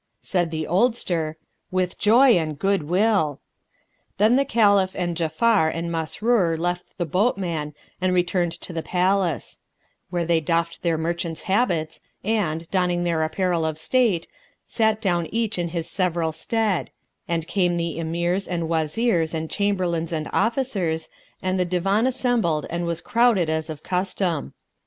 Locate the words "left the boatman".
6.57-7.75